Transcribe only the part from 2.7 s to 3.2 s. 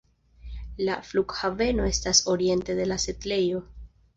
de la